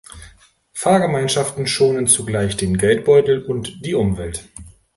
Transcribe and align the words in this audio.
Fahrgemeinschaften 0.73 1.67
schonen 1.67 2.07
zugleich 2.07 2.57
den 2.57 2.79
Geldbeutel 2.79 3.43
und 3.43 3.85
die 3.85 3.93
Umwelt. 3.93 4.49